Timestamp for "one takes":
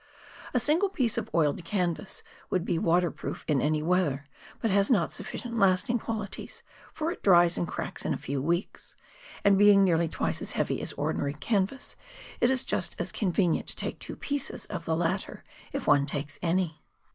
15.85-16.39